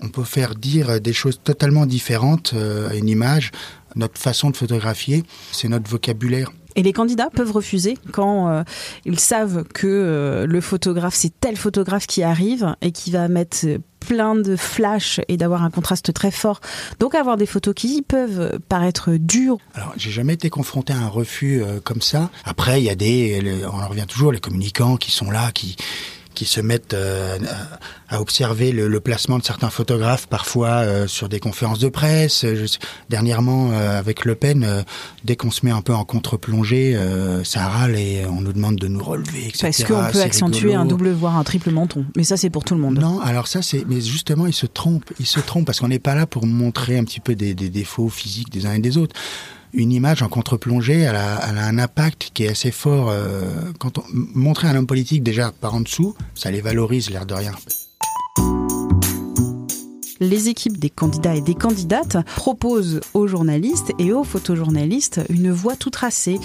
On 0.00 0.08
peut 0.08 0.24
faire 0.24 0.54
dire 0.54 1.00
des 1.00 1.12
choses 1.12 1.40
totalement 1.42 1.86
différentes 1.86 2.52
euh, 2.54 2.90
à 2.90 2.94
une 2.94 3.08
image. 3.08 3.50
Notre 3.94 4.18
façon 4.18 4.50
de 4.50 4.56
photographier, 4.56 5.22
c'est 5.52 5.68
notre 5.68 5.88
vocabulaire. 5.88 6.50
Et 6.74 6.82
les 6.82 6.94
candidats 6.94 7.28
peuvent 7.30 7.52
refuser 7.52 7.98
quand 8.12 8.48
euh, 8.48 8.62
ils 9.04 9.20
savent 9.20 9.64
que 9.74 10.46
le 10.48 10.60
photographe, 10.62 11.14
c'est 11.14 11.32
tel 11.38 11.56
photographe 11.56 12.06
qui 12.06 12.22
arrive 12.22 12.74
et 12.80 12.92
qui 12.92 13.10
va 13.10 13.28
mettre 13.28 13.66
plein 14.12 14.34
de 14.34 14.56
flash 14.56 15.20
et 15.28 15.38
d'avoir 15.38 15.62
un 15.62 15.70
contraste 15.70 16.12
très 16.12 16.30
fort. 16.30 16.60
Donc 17.00 17.14
avoir 17.14 17.38
des 17.38 17.46
photos 17.46 17.72
qui 17.72 18.02
peuvent 18.02 18.58
paraître 18.68 19.12
dures. 19.12 19.56
Alors 19.74 19.94
j'ai 19.96 20.10
jamais 20.10 20.34
été 20.34 20.50
confronté 20.50 20.92
à 20.92 20.98
un 20.98 21.08
refus 21.08 21.62
euh, 21.62 21.80
comme 21.82 22.02
ça. 22.02 22.30
Après 22.44 22.82
il 22.82 22.84
y 22.84 22.90
a 22.90 22.94
des, 22.94 23.64
on 23.72 23.80
en 23.80 23.88
revient 23.88 24.04
toujours, 24.06 24.30
les 24.30 24.40
communicants 24.40 24.98
qui 24.98 25.10
sont 25.10 25.30
là, 25.30 25.50
qui 25.52 25.76
qui 26.34 26.44
se 26.44 26.60
mettent 26.60 26.94
euh, 26.94 27.38
à 28.08 28.20
observer 28.20 28.72
le, 28.72 28.88
le 28.88 29.00
placement 29.00 29.38
de 29.38 29.44
certains 29.44 29.70
photographes 29.70 30.26
parfois 30.26 30.68
euh, 30.68 31.06
sur 31.06 31.28
des 31.28 31.40
conférences 31.40 31.78
de 31.78 31.88
presse. 31.88 32.44
Je, 32.44 32.66
dernièrement, 33.08 33.70
euh, 33.72 33.98
avec 33.98 34.24
Le 34.24 34.34
Pen, 34.34 34.64
euh, 34.64 34.82
dès 35.24 35.36
qu'on 35.36 35.50
se 35.50 35.64
met 35.64 35.72
un 35.72 35.82
peu 35.82 35.94
en 35.94 36.04
contre-plongée, 36.04 36.94
euh, 36.96 37.44
ça 37.44 37.68
râle 37.68 37.96
et 37.96 38.24
on 38.26 38.40
nous 38.40 38.52
demande 38.52 38.76
de 38.76 38.88
nous 38.88 39.02
relever, 39.02 39.46
etc. 39.48 39.58
Parce 39.62 39.84
qu'on 39.84 40.12
peut 40.12 40.22
accentuer 40.22 40.68
rigolo. 40.68 40.82
un 40.82 40.86
double, 40.86 41.10
voire 41.10 41.36
un 41.36 41.44
triple 41.44 41.70
menton. 41.70 42.04
Mais 42.16 42.24
ça, 42.24 42.36
c'est 42.36 42.50
pour 42.50 42.64
tout 42.64 42.74
le 42.74 42.80
monde. 42.80 42.98
Non, 42.98 43.20
alors 43.20 43.46
ça, 43.46 43.62
c'est. 43.62 43.84
Mais 43.88 44.00
justement, 44.00 44.46
ils 44.46 44.54
se 44.54 44.66
trompent. 44.66 45.12
Ils 45.20 45.26
se 45.26 45.40
trompent 45.40 45.66
parce 45.66 45.80
qu'on 45.80 45.88
n'est 45.88 45.98
pas 45.98 46.14
là 46.14 46.26
pour 46.26 46.46
montrer 46.46 46.98
un 46.98 47.04
petit 47.04 47.20
peu 47.20 47.34
des, 47.34 47.54
des 47.54 47.70
défauts 47.70 48.08
physiques 48.08 48.50
des 48.50 48.66
uns 48.66 48.74
et 48.74 48.78
des 48.78 48.98
autres 48.98 49.14
une 49.72 49.92
image 49.92 50.22
en 50.22 50.28
contre-plongée, 50.28 51.00
elle, 51.00 51.16
a, 51.16 51.46
un 51.48 51.78
impact 51.78 52.30
qui 52.34 52.44
est 52.44 52.48
assez 52.48 52.70
fort. 52.70 53.08
Euh, 53.10 53.40
montrer 54.12 54.68
un 54.68 54.76
homme 54.76 54.86
politique 54.86 55.22
déjà 55.22 55.52
par 55.52 55.74
en 55.74 55.80
dessous, 55.80 56.14
ça 56.34 56.50
les 56.50 56.60
valorise, 56.60 57.10
l'air 57.10 57.26
de 57.26 57.34
rien. 57.34 57.52
Les 60.20 60.48
équipes 60.48 60.78
des 60.78 60.88
candidats 60.88 61.34
et 61.34 61.40
des 61.40 61.56
candidates 61.56 62.16
proposent 62.36 63.00
aux 63.12 63.26
journalistes 63.26 63.90
et 63.98 64.12
aux 64.12 64.22
photojournalistes 64.22 65.20
une 65.28 65.50
voie 65.50 65.74
tout 65.74 65.90
tracée, 65.90 66.38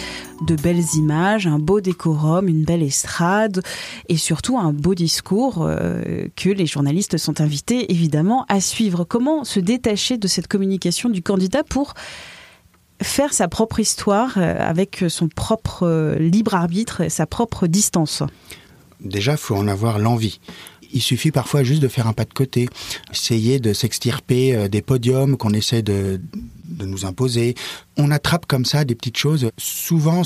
de 0.47 0.55
belles 0.55 0.83
images, 0.95 1.45
un 1.45 1.59
beau 1.59 1.79
décorum, 1.79 2.47
une 2.47 2.63
belle 2.63 2.81
estrade 2.81 3.61
et 4.09 4.17
surtout 4.17 4.57
un 4.57 4.73
beau 4.73 4.95
discours 4.95 5.59
euh, 5.61 6.27
que 6.35 6.49
les 6.49 6.65
journalistes 6.65 7.17
sont 7.17 7.39
invités 7.39 7.91
évidemment 7.91 8.45
à 8.49 8.61
suivre. 8.61 9.03
Comment 9.03 9.43
se 9.43 9.59
détacher 9.59 10.17
de 10.17 10.27
cette 10.27 10.47
communication 10.47 11.09
du 11.09 11.21
candidat 11.21 11.63
pour 11.63 11.93
faire 13.01 13.33
sa 13.33 13.47
propre 13.47 13.79
histoire 13.79 14.37
avec 14.37 15.05
son 15.09 15.27
propre 15.27 16.15
libre 16.19 16.55
arbitre 16.55 17.01
et 17.01 17.09
sa 17.09 17.25
propre 17.25 17.67
distance 17.67 18.23
Déjà, 18.99 19.37
faut 19.37 19.55
en 19.55 19.67
avoir 19.67 19.99
l'envie. 19.99 20.39
Il 20.91 21.01
suffit 21.01 21.31
parfois 21.31 21.63
juste 21.63 21.81
de 21.81 21.87
faire 21.87 22.07
un 22.07 22.13
pas 22.13 22.25
de 22.25 22.33
côté, 22.33 22.67
essayer 23.11 23.59
de 23.59 23.73
s'extirper 23.73 24.69
des 24.69 24.81
podiums 24.81 25.37
qu'on 25.37 25.53
essaie 25.53 25.83
de, 25.83 26.19
de 26.65 26.85
nous 26.85 27.05
imposer. 27.05 27.55
On 27.97 28.09
attrape 28.11 28.45
comme 28.45 28.65
ça 28.65 28.85
des 28.85 28.95
petites 28.95 29.17
choses, 29.17 29.51
souvent 29.57 30.23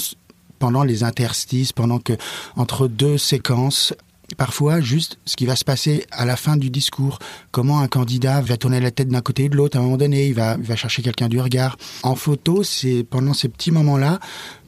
pendant 0.59 0.83
les 0.83 1.03
interstices, 1.03 1.73
pendant 1.73 1.99
que 1.99 2.13
entre 2.55 2.87
deux 2.87 3.17
séquences, 3.17 3.93
parfois 4.35 4.81
juste 4.81 5.17
ce 5.25 5.35
qui 5.35 5.45
va 5.45 5.55
se 5.55 5.63
passer 5.63 6.05
à 6.11 6.25
la 6.25 6.35
fin 6.35 6.57
du 6.57 6.69
discours, 6.69 7.19
comment 7.51 7.79
un 7.79 7.87
candidat 7.87 8.41
va 8.41 8.57
tourner 8.57 8.79
la 8.79 8.91
tête 8.91 9.09
d'un 9.09 9.21
côté 9.21 9.45
et 9.45 9.49
de 9.49 9.55
l'autre 9.55 9.77
à 9.77 9.79
un 9.79 9.83
moment 9.83 9.97
donné, 9.97 10.27
il 10.27 10.33
va, 10.33 10.55
il 10.57 10.65
va 10.65 10.75
chercher 10.75 11.01
quelqu'un 11.01 11.29
du 11.29 11.39
regard. 11.39 11.77
En 12.03 12.15
photo, 12.15 12.63
c'est 12.63 13.03
pendant 13.03 13.33
ces 13.33 13.49
petits 13.49 13.71
moments-là 13.71 14.19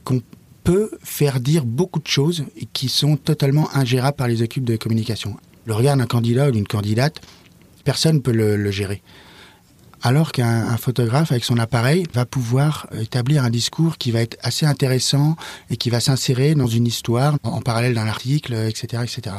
qu'on 0.04 0.22
peut 0.64 0.92
faire 1.04 1.40
dire 1.40 1.66
beaucoup 1.66 2.00
de 2.00 2.08
choses 2.08 2.46
qui 2.72 2.90
sont 2.90 3.18
totalement 3.18 3.70
ingérables 3.76 4.16
par 4.16 4.28
les 4.28 4.44
équipes 4.44 4.64
de 4.64 4.78
communication. 4.78 5.36
Le 5.66 5.74
regard 5.74 5.98
d'un 5.98 6.06
candidat 6.06 6.50
ou 6.50 6.52
d'une 6.52 6.68
candidate, 6.68 7.22
personne 7.84 8.18
ne 8.18 8.22
peut 8.22 8.32
le, 8.32 8.56
le 8.56 8.72
gérer 8.72 9.02
alors 10.04 10.34
qu'un 10.34 10.76
photographe 10.78 11.32
avec 11.32 11.46
son 11.46 11.58
appareil 11.58 12.06
va 12.14 12.26
pouvoir 12.26 12.88
établir 13.00 13.44
un 13.44 13.50
discours 13.50 13.98
qui 13.98 14.12
va 14.12 14.22
être 14.22 14.38
assez 14.44 14.66
intéressant 14.66 15.38
et 15.70 15.78
qui 15.78 15.90
va 15.90 16.02
s'insérer 16.02 16.56
dans 16.56 16.68
une 16.68 16.86
histoire 16.86 17.38
en 17.44 17.62
parallèle 17.62 17.94
d'un 17.96 18.08
article, 18.08 18.54
etc., 18.54 19.04
etc. 19.04 19.38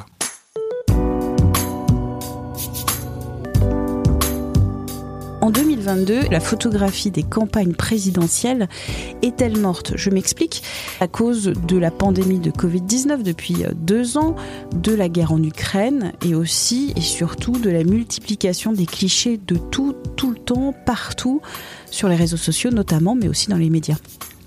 En 5.45 5.51
2022, 5.51 6.31
la 6.31 6.41
photographie 6.41 7.11
des 7.11 7.23
campagnes 7.23 7.75
présidentielles 7.75 8.67
est-elle 9.21 9.59
morte 9.59 9.93
Je 9.95 10.09
m'explique. 10.09 10.63
À 11.01 11.07
cause 11.07 11.53
de 11.69 11.77
la 11.77 11.91
pandémie 11.91 12.39
de 12.39 12.51
Covid-19 12.51 13.23
depuis 13.23 13.57
deux 13.75 14.17
ans, 14.17 14.37
de 14.73 14.95
la 14.95 15.11
guerre 15.11 15.33
en 15.33 15.43
Ukraine 15.43 16.15
et 16.25 16.35
aussi 16.35 16.95
et 16.97 17.03
surtout 17.03 17.53
de 17.53 17.69
la 17.69 17.85
multiplication 17.85 18.73
des 18.73 18.87
clichés 18.87 19.37
de 19.37 19.57
tout, 19.57 19.95
tout 20.17 20.31
le 20.31 20.39
temps, 20.39 20.75
partout, 20.87 21.43
sur 21.91 22.09
les 22.09 22.17
réseaux 22.17 22.39
sociaux 22.39 22.71
notamment, 22.71 23.15
mais 23.15 23.29
aussi 23.29 23.51
dans 23.51 23.59
les 23.59 23.69
médias. 23.69 23.99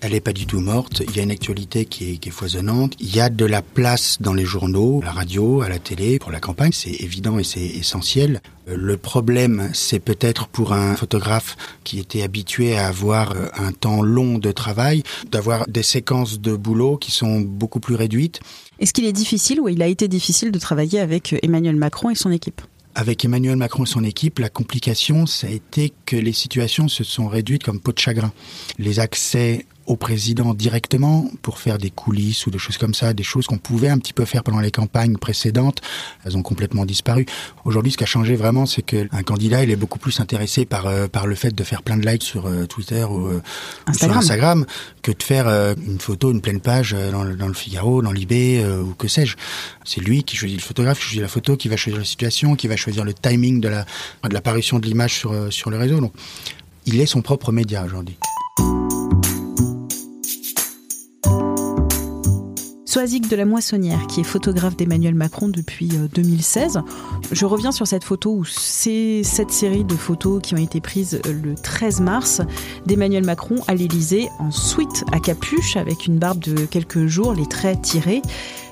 Elle 0.01 0.11
n'est 0.11 0.21
pas 0.21 0.33
du 0.33 0.45
tout 0.45 0.59
morte. 0.59 1.01
Il 1.07 1.15
y 1.15 1.19
a 1.19 1.23
une 1.23 1.31
actualité 1.31 1.85
qui 1.85 2.11
est, 2.11 2.17
qui 2.17 2.29
est, 2.29 2.31
foisonnante. 2.31 2.93
Il 2.99 3.15
y 3.15 3.19
a 3.19 3.29
de 3.29 3.45
la 3.45 3.63
place 3.63 4.17
dans 4.19 4.33
les 4.33 4.45
journaux, 4.45 5.01
la 5.03 5.11
radio, 5.11 5.61
à 5.61 5.69
la 5.69 5.79
télé 5.79 6.19
pour 6.19 6.31
la 6.31 6.39
campagne. 6.39 6.71
C'est 6.71 6.91
évident 6.91 7.39
et 7.39 7.43
c'est 7.43 7.65
essentiel. 7.65 8.41
Euh, 8.69 8.75
le 8.77 8.97
problème, 8.97 9.71
c'est 9.73 9.99
peut-être 9.99 10.47
pour 10.47 10.73
un 10.73 10.95
photographe 10.95 11.57
qui 11.83 11.99
était 11.99 12.21
habitué 12.21 12.77
à 12.77 12.87
avoir 12.87 13.31
euh, 13.31 13.47
un 13.57 13.71
temps 13.71 14.03
long 14.03 14.37
de 14.37 14.51
travail, 14.51 15.01
d'avoir 15.31 15.67
des 15.67 15.83
séquences 15.83 16.39
de 16.39 16.55
boulot 16.55 16.97
qui 16.97 17.11
sont 17.11 17.39
beaucoup 17.41 17.79
plus 17.79 17.95
réduites. 17.95 18.39
Est-ce 18.79 18.93
qu'il 18.93 19.05
est 19.05 19.13
difficile 19.13 19.59
ou 19.59 19.67
il 19.67 19.81
a 19.81 19.87
été 19.87 20.07
difficile 20.07 20.51
de 20.51 20.59
travailler 20.59 20.99
avec 20.99 21.35
Emmanuel 21.41 21.75
Macron 21.75 22.11
et 22.11 22.15
son 22.15 22.31
équipe? 22.31 22.61
Avec 22.93 23.25
Emmanuel 23.25 23.55
Macron 23.55 23.83
et 23.83 23.87
son 23.87 24.03
équipe, 24.03 24.39
la 24.39 24.49
complication, 24.49 25.25
ça 25.25 25.47
a 25.47 25.49
été 25.51 25.93
que 26.05 26.15
les 26.15 26.33
situations 26.33 26.87
se 26.87 27.03
sont 27.03 27.27
réduites 27.27 27.63
comme 27.63 27.79
peau 27.79 27.91
de 27.91 27.99
chagrin. 27.99 28.31
Les 28.79 28.99
accès 28.99 29.65
au 29.87 29.95
président 29.95 30.53
directement 30.53 31.29
pour 31.41 31.59
faire 31.59 31.77
des 31.77 31.89
coulisses 31.89 32.45
ou 32.45 32.51
des 32.51 32.59
choses 32.59 32.77
comme 32.77 32.93
ça, 32.93 33.13
des 33.13 33.23
choses 33.23 33.47
qu'on 33.47 33.57
pouvait 33.57 33.87
un 33.87 33.97
petit 33.97 34.13
peu 34.13 34.25
faire 34.25 34.43
pendant 34.43 34.59
les 34.59 34.69
campagnes 34.69 35.17
précédentes, 35.17 35.81
elles 36.25 36.37
ont 36.37 36.43
complètement 36.43 36.85
disparu. 36.85 37.25
Aujourd'hui, 37.63 37.93
ce 37.93 37.97
qui 37.97 38.03
a 38.03 38.07
changé 38.07 38.35
vraiment, 38.35 38.65
c'est 38.65 38.81
qu'un 38.81 39.23
candidat, 39.23 39.63
il 39.63 39.71
est 39.71 39.77
beaucoup 39.77 39.97
plus 39.97 40.19
intéressé 40.19 40.65
par 40.65 40.87
euh, 40.87 41.07
par 41.07 41.25
le 41.25 41.35
fait 41.35 41.55
de 41.55 41.63
faire 41.63 41.83
plein 41.83 41.97
de 41.97 42.05
likes 42.05 42.23
sur 42.23 42.47
euh, 42.47 42.65
Twitter 42.65 43.05
ou 43.05 43.27
euh, 43.27 43.41
Instagram. 43.87 44.11
sur 44.11 44.17
Instagram 44.19 44.65
que 45.01 45.11
de 45.11 45.23
faire 45.23 45.47
une 45.47 45.99
photo, 45.99 46.31
une 46.31 46.41
pleine 46.41 46.59
page 46.59 46.93
dans, 47.11 47.23
dans 47.23 47.47
le 47.47 47.53
Figaro, 47.53 48.01
dans 48.01 48.11
l'IB 48.11 48.61
ou 48.83 48.93
que 48.93 49.07
sais-je. 49.07 49.37
C'est 49.85 50.01
lui 50.01 50.23
qui 50.23 50.35
choisit 50.35 50.57
le 50.57 50.63
photographe, 50.63 50.97
qui 50.97 51.05
choisit 51.05 51.21
la 51.21 51.29
photo, 51.29 51.55
qui 51.55 51.69
va 51.69 51.77
choisir 51.77 51.99
la 51.99 52.05
situation, 52.05 52.55
qui 52.55 52.67
va 52.67 52.75
choisir 52.75 53.05
le 53.05 53.13
timing 53.13 53.61
de 53.61 53.69
la 53.69 53.85
de 54.25 54.33
l'apparition 54.33 54.79
de 54.79 54.85
l'image 54.85 55.13
sur 55.13 55.53
sur 55.53 55.69
le 55.69 55.77
réseau. 55.77 56.01
Donc, 56.01 56.11
il 56.85 56.99
est 56.99 57.05
son 57.05 57.21
propre 57.21 57.53
média 57.53 57.85
aujourd'hui. 57.85 58.17
Soazic 62.87 63.27
de 63.27 63.35
la 63.35 63.43
Moissonnière, 63.43 64.07
qui 64.07 64.21
est 64.21 64.23
photographe 64.23 64.77
d'Emmanuel 64.77 65.13
Macron 65.13 65.49
depuis 65.49 65.89
2016. 65.89 66.77
Euh, 66.77 66.81
Je 67.33 67.45
reviens 67.45 67.73
sur 67.73 67.85
cette 67.85 68.05
photo 68.05 68.31
où 68.33 68.45
c'est 68.45 69.23
cette 69.25 69.51
série 69.51 69.83
de 69.83 69.93
photos 69.93 70.41
qui 70.41 70.53
ont 70.53 70.57
été 70.57 70.79
prises 70.79 71.19
euh, 71.25 71.33
le 71.33 71.55
13 71.55 71.99
mars 71.99 72.41
d'Emmanuel 72.85 73.25
Macron 73.25 73.57
à 73.67 73.75
l'Élysée 73.75 74.29
en 74.39 74.51
suite 74.51 75.03
à 75.11 75.19
capuche 75.19 75.75
avec 75.75 76.05
une 76.05 76.17
barbe 76.17 76.39
de 76.39 76.65
quelques 76.65 77.07
jours, 77.07 77.33
les 77.33 77.45
traits 77.45 77.81
tirés 77.81 78.21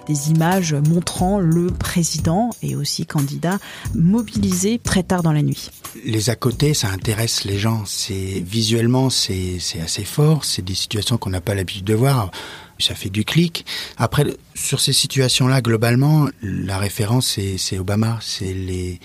des 0.08 0.30
images 0.30 0.74
montrant 0.74 1.40
le 1.40 1.68
président 1.68 2.52
et 2.62 2.76
aussi 2.76 3.06
candidat 3.06 3.58
mobilisé 3.96 4.80
très 4.80 5.04
tard 5.04 5.24
dans 5.24 5.34
la 5.34 5.42
nuit. 5.42 5.72
Les 6.06 6.30
à 6.30 6.36
côté, 6.36 6.74
ça 6.74 6.90
intéresse 6.90 7.44
les 7.44 7.58
gens. 7.58 7.84
C'est 7.86 8.44
visuellement, 8.46 9.10
c'est 9.10 9.58
assez 9.84 10.04
fort. 10.04 10.46
C'est 10.46 10.64
des 10.64 10.76
situations 10.76 11.18
qu'on 11.18 11.32
n'a 11.32 11.42
pas 11.42 11.56
l'habitude 11.56 11.86
de 11.86 11.96
voir 11.96 12.32
ça 12.80 12.96
fait 12.96 13.10
du 13.10 13.24
clic. 13.24 13.66
Après, 13.98 14.26
sur 14.54 14.80
ces 14.80 14.94
situations-là, 14.94 15.62
globalement, 15.62 16.28
la 16.42 16.78
référence, 16.78 17.40
c'est 17.58 17.80
Obama, 17.80 18.20
c'est 18.22 18.54
les, 18.54 19.00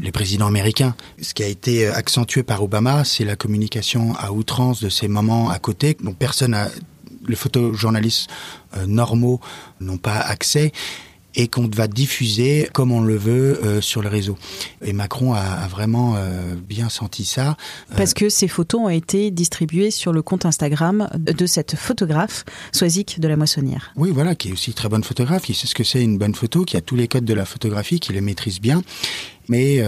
les 0.00 0.12
présidents 0.12 0.46
américains. 0.46 0.94
Ce 1.20 1.34
qui 1.34 1.42
a 1.42 1.48
été 1.48 1.86
accentué 1.86 2.42
par 2.42 2.62
Obama, 2.62 3.04
c'est 3.04 3.24
la 3.24 3.36
communication 3.36 4.14
à 4.16 4.32
outrance 4.32 4.80
de 4.80 4.88
ces 4.88 5.08
moments 5.08 5.50
à 5.50 5.58
côté, 5.58 5.96
dont 6.00 6.14
personne 6.14 6.54
a, 6.54 6.68
les 7.28 7.36
photojournalistes 7.36 8.28
euh, 8.76 8.86
normaux 8.86 9.40
n'ont 9.80 9.98
pas 9.98 10.18
accès 10.18 10.72
et 11.34 11.48
qu'on 11.48 11.68
va 11.68 11.86
diffuser 11.88 12.68
comme 12.72 12.92
on 12.92 13.00
le 13.00 13.16
veut 13.16 13.60
euh, 13.64 13.80
sur 13.80 14.02
le 14.02 14.08
réseau. 14.08 14.38
Et 14.82 14.92
Macron 14.92 15.34
a, 15.34 15.40
a 15.40 15.68
vraiment 15.68 16.14
euh, 16.16 16.54
bien 16.56 16.88
senti 16.88 17.24
ça. 17.24 17.56
Euh, 17.90 17.96
Parce 17.96 18.14
que 18.14 18.28
ces 18.28 18.48
photos 18.48 18.82
ont 18.82 18.88
été 18.88 19.30
distribuées 19.30 19.90
sur 19.90 20.12
le 20.12 20.22
compte 20.22 20.46
Instagram 20.46 21.08
de 21.14 21.46
cette 21.46 21.76
photographe, 21.76 22.44
Soisic 22.72 23.20
de 23.20 23.28
la 23.28 23.36
Moissonnière. 23.36 23.92
Oui, 23.96 24.10
voilà, 24.12 24.34
qui 24.34 24.48
est 24.48 24.52
aussi 24.52 24.72
très 24.72 24.88
bonne 24.88 25.04
photographe, 25.04 25.42
qui 25.44 25.54
sait 25.54 25.66
ce 25.66 25.74
que 25.74 25.84
c'est 25.84 26.02
une 26.02 26.18
bonne 26.18 26.34
photo, 26.34 26.64
qui 26.64 26.76
a 26.76 26.80
tous 26.80 26.96
les 26.96 27.08
codes 27.08 27.24
de 27.24 27.34
la 27.34 27.44
photographie, 27.44 28.00
qui 28.00 28.12
les 28.12 28.20
maîtrise 28.20 28.60
bien. 28.60 28.82
Mais 29.48 29.82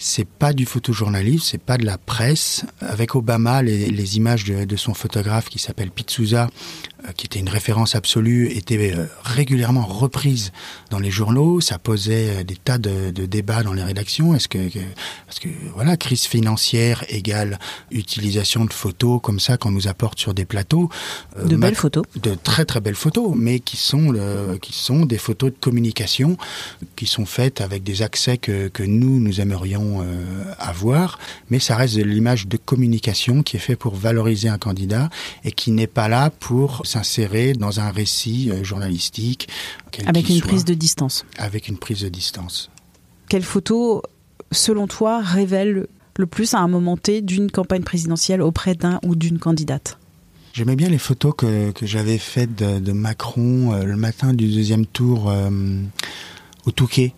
c'est 0.00 0.26
pas 0.26 0.54
du 0.54 0.64
photojournalisme, 0.64 1.44
c'est 1.44 1.62
pas 1.62 1.76
de 1.76 1.84
la 1.84 1.98
presse. 1.98 2.64
Avec 2.80 3.14
Obama, 3.14 3.62
les, 3.62 3.90
les 3.90 4.16
images 4.16 4.44
de, 4.44 4.64
de, 4.64 4.76
son 4.76 4.94
photographe 4.94 5.50
qui 5.50 5.58
s'appelle 5.58 5.90
Souza, 6.06 6.48
euh, 7.06 7.12
qui 7.12 7.26
était 7.26 7.38
une 7.38 7.50
référence 7.50 7.94
absolue, 7.94 8.48
étaient 8.48 8.94
euh, 8.96 9.04
régulièrement 9.22 9.84
reprises 9.84 10.52
dans 10.88 10.98
les 10.98 11.10
journaux. 11.10 11.60
Ça 11.60 11.78
posait 11.78 12.40
euh, 12.40 12.44
des 12.44 12.56
tas 12.56 12.78
de, 12.78 13.10
de 13.10 13.26
débats 13.26 13.62
dans 13.62 13.74
les 13.74 13.82
rédactions. 13.82 14.34
Est-ce 14.34 14.48
que, 14.48 14.70
que, 14.70 14.78
parce 15.26 15.38
que 15.38 15.50
voilà, 15.74 15.98
crise 15.98 16.24
financière 16.24 17.04
égale 17.08 17.58
utilisation 17.90 18.64
de 18.64 18.72
photos 18.72 19.20
comme 19.22 19.38
ça 19.38 19.58
qu'on 19.58 19.70
nous 19.70 19.86
apporte 19.86 20.18
sur 20.18 20.32
des 20.32 20.46
plateaux. 20.46 20.88
De 21.44 21.56
belles 21.56 21.74
photos. 21.74 22.04
De 22.16 22.34
très 22.34 22.64
très 22.64 22.80
belles 22.80 22.94
photos, 22.94 23.34
mais 23.36 23.60
qui 23.60 23.76
sont 23.76 24.10
le, 24.10 24.58
qui 24.62 24.72
sont 24.72 25.04
des 25.04 25.18
photos 25.18 25.50
de 25.50 25.58
communication 25.60 26.38
qui 26.96 27.06
sont 27.06 27.26
faites 27.26 27.60
avec 27.60 27.82
des 27.82 28.00
accès 28.00 28.38
que, 28.38 28.68
que 28.68 28.82
nous 28.82 29.20
nous 29.20 29.42
aimerions 29.42 29.89
euh, 29.98 30.44
avoir, 30.58 31.18
mais 31.50 31.58
ça 31.58 31.76
reste 31.76 31.96
de 31.96 32.02
l'image 32.02 32.46
de 32.46 32.56
communication 32.56 33.42
qui 33.42 33.56
est 33.56 33.60
fait 33.60 33.76
pour 33.76 33.94
valoriser 33.94 34.48
un 34.48 34.58
candidat 34.58 35.10
et 35.44 35.52
qui 35.52 35.70
n'est 35.72 35.86
pas 35.86 36.08
là 36.08 36.30
pour 36.30 36.86
s'insérer 36.86 37.52
dans 37.52 37.80
un 37.80 37.90
récit 37.90 38.50
euh, 38.50 38.64
journalistique. 38.64 39.48
Avec 40.06 40.28
une 40.28 40.38
soit, 40.38 40.48
prise 40.48 40.64
de 40.64 40.74
distance. 40.74 41.24
Avec 41.38 41.68
une 41.68 41.78
prise 41.78 42.02
de 42.02 42.08
distance. 42.08 42.70
Quelle 43.28 43.42
photo, 43.42 44.02
selon 44.52 44.86
toi, 44.86 45.20
révèle 45.20 45.86
le 46.16 46.26
plus 46.26 46.54
à 46.54 46.58
un 46.58 46.68
moment 46.68 46.96
T 46.96 47.22
d'une 47.22 47.50
campagne 47.50 47.82
présidentielle 47.82 48.42
auprès 48.42 48.74
d'un 48.74 49.00
ou 49.02 49.14
d'une 49.14 49.38
candidate? 49.38 49.98
J'aimais 50.52 50.76
bien 50.76 50.88
les 50.88 50.98
photos 50.98 51.32
que, 51.36 51.70
que 51.70 51.86
j'avais 51.86 52.18
faites 52.18 52.56
de, 52.56 52.80
de 52.80 52.92
Macron 52.92 53.72
euh, 53.72 53.84
le 53.84 53.96
matin 53.96 54.34
du 54.34 54.48
deuxième 54.48 54.84
tour 54.84 55.30
euh, 55.30 55.50
au 56.66 56.72
Touquet 56.72 57.14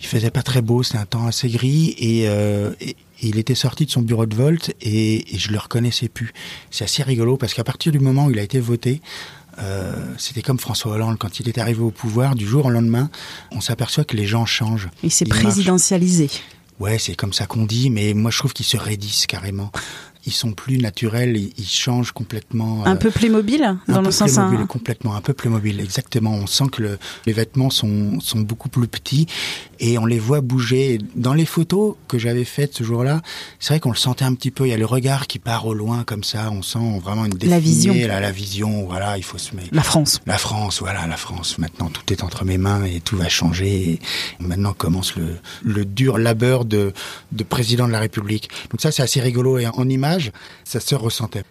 il 0.00 0.06
faisait 0.06 0.30
pas 0.30 0.42
très 0.42 0.62
beau, 0.62 0.82
c'était 0.82 0.98
un 0.98 1.06
temps 1.06 1.26
assez 1.26 1.48
gris 1.48 1.94
et, 1.98 2.28
euh, 2.28 2.72
et, 2.80 2.96
il 3.20 3.38
était 3.38 3.56
sorti 3.56 3.84
de 3.84 3.90
son 3.90 4.02
bureau 4.02 4.26
de 4.26 4.34
vote 4.36 4.70
et, 4.80 5.34
et 5.34 5.38
je 5.38 5.50
le 5.50 5.58
reconnaissais 5.58 6.08
plus. 6.08 6.32
C'est 6.70 6.84
assez 6.84 7.02
rigolo 7.02 7.36
parce 7.36 7.52
qu'à 7.52 7.64
partir 7.64 7.90
du 7.90 7.98
moment 7.98 8.26
où 8.26 8.30
il 8.30 8.38
a 8.38 8.42
été 8.42 8.60
voté, 8.60 9.02
euh, 9.58 9.92
c'était 10.18 10.42
comme 10.42 10.58
François 10.58 10.92
Hollande 10.92 11.18
quand 11.18 11.40
il 11.40 11.48
est 11.48 11.58
arrivé 11.58 11.80
au 11.80 11.90
pouvoir, 11.90 12.34
du 12.36 12.46
jour 12.46 12.66
au 12.66 12.70
lendemain, 12.70 13.10
on 13.50 13.60
s'aperçoit 13.60 14.04
que 14.04 14.16
les 14.16 14.26
gens 14.26 14.46
changent. 14.46 14.88
Il 15.02 15.10
s'est 15.10 15.24
présidentialisé. 15.24 16.24
Marchent. 16.24 16.42
Ouais, 16.78 16.98
c'est 16.98 17.16
comme 17.16 17.32
ça 17.32 17.46
qu'on 17.46 17.64
dit, 17.64 17.90
mais 17.90 18.14
moi 18.14 18.30
je 18.30 18.38
trouve 18.38 18.52
qu'ils 18.52 18.66
se 18.66 18.76
raidissent 18.76 19.26
carrément 19.26 19.72
ils 20.28 20.32
sont 20.32 20.52
plus 20.52 20.78
naturels, 20.78 21.36
ils, 21.36 21.66
changent 21.66 22.12
complètement. 22.12 22.84
Un 22.84 22.94
euh, 22.94 22.96
peu 22.96 23.10
Playmobil 23.10 23.76
dans 23.88 24.02
le 24.02 24.10
sens 24.10 24.36
un... 24.36 24.66
complètement, 24.66 25.14
un 25.14 25.22
peu 25.22 25.32
Playmobil, 25.32 25.80
exactement. 25.80 26.32
On 26.32 26.46
sent 26.46 26.64
que 26.70 26.82
le, 26.82 26.98
les 27.26 27.32
vêtements 27.32 27.70
sont, 27.70 28.20
sont 28.20 28.40
beaucoup 28.40 28.68
plus 28.68 28.86
petits 28.88 29.26
et 29.80 29.96
on 29.96 30.04
les 30.04 30.18
voit 30.18 30.42
bouger. 30.42 30.98
Dans 31.14 31.32
les 31.32 31.46
photos 31.46 31.94
que 32.08 32.18
j'avais 32.18 32.44
faites 32.44 32.74
ce 32.74 32.84
jour-là, 32.84 33.22
c'est 33.58 33.72
vrai 33.72 33.80
qu'on 33.80 33.90
le 33.90 33.96
sentait 33.96 34.24
un 34.24 34.34
petit 34.34 34.50
peu. 34.50 34.66
Il 34.66 34.70
y 34.70 34.74
a 34.74 34.76
le 34.76 34.84
regard 34.84 35.26
qui 35.26 35.38
part 35.38 35.66
au 35.66 35.72
loin 35.72 36.04
comme 36.04 36.24
ça. 36.24 36.50
On 36.52 36.62
sent 36.62 37.00
vraiment 37.02 37.24
une 37.24 37.38
la 37.48 37.58
vision. 37.58 37.94
La 37.94 38.30
vision, 38.30 38.84
voilà, 38.84 39.16
il 39.16 39.24
faut 39.24 39.38
se 39.38 39.56
mettre. 39.56 39.68
La 39.72 39.82
France. 39.82 40.20
La 40.26 40.36
France, 40.36 40.80
voilà, 40.80 41.06
la 41.06 41.16
France. 41.16 41.56
Maintenant, 41.58 41.88
tout 41.88 42.12
est 42.12 42.22
entre 42.22 42.44
mes 42.44 42.58
mains 42.58 42.84
et 42.84 43.00
tout 43.00 43.16
va 43.16 43.30
changer. 43.30 43.92
Et 43.92 44.00
maintenant 44.40 44.74
commence 44.74 45.16
le, 45.16 45.38
le 45.62 45.86
dur 45.86 46.18
labeur 46.18 46.66
de, 46.66 46.92
de 47.32 47.44
président 47.44 47.86
de 47.86 47.92
la 47.92 48.00
République. 48.00 48.50
Donc 48.70 48.82
ça, 48.82 48.92
c'est 48.92 49.02
assez 49.02 49.20
rigolo 49.20 49.58
et 49.58 49.66
en 49.66 49.88
image, 49.88 50.17
ça 50.64 50.80
se 50.80 50.94
ressentait. 50.94 51.44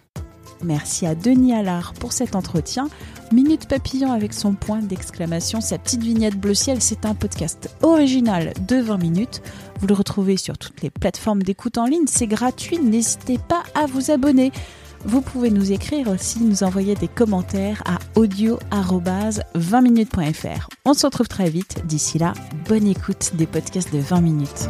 Merci 0.63 1.05
à 1.05 1.13
Denis 1.15 1.53
Allard 1.53 1.93
pour 1.93 2.13
cet 2.13 2.35
entretien. 2.35 2.87
Minute 3.31 3.67
Papillon 3.67 4.11
avec 4.11 4.33
son 4.33 4.53
point 4.53 4.79
d'exclamation, 4.79 5.61
sa 5.61 5.77
petite 5.77 6.01
vignette 6.01 6.39
bleu 6.39 6.55
ciel, 6.55 6.81
c'est 6.81 7.05
un 7.05 7.13
podcast 7.13 7.69
original 7.83 8.53
de 8.67 8.77
20 8.77 8.97
minutes. 8.97 9.43
Vous 9.79 9.85
le 9.87 9.93
retrouvez 9.93 10.35
sur 10.37 10.57
toutes 10.57 10.81
les 10.81 10.89
plateformes 10.89 11.43
d'écoute 11.43 11.77
en 11.77 11.85
ligne, 11.85 12.07
c'est 12.07 12.27
gratuit, 12.27 12.79
n'hésitez 12.79 13.37
pas 13.37 13.63
à 13.75 13.85
vous 13.85 14.11
abonner. 14.11 14.51
Vous 15.05 15.21
pouvez 15.21 15.51
nous 15.51 15.71
écrire 15.71 16.07
aussi, 16.07 16.41
nous 16.41 16.63
envoyer 16.63 16.95
des 16.95 17.07
commentaires 17.07 17.83
à 17.85 17.99
audio-20minutes.fr. 18.15 20.69
On 20.85 20.95
se 20.95 21.05
retrouve 21.05 21.27
très 21.27 21.51
vite. 21.51 21.85
D'ici 21.85 22.17
là, 22.17 22.33
bonne 22.67 22.87
écoute 22.87 23.33
des 23.35 23.45
podcasts 23.45 23.93
de 23.93 23.99
20 23.99 24.21
minutes. 24.21 24.69